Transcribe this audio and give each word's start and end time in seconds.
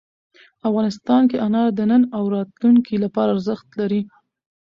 افغانستان 0.69 1.21
کې 1.29 1.37
انار 1.45 1.69
د 1.75 1.81
نن 1.91 2.01
او 2.17 2.23
راتلونکي 2.35 2.95
لپاره 3.03 3.29
ارزښت 3.35 3.67
لري. 3.79 4.01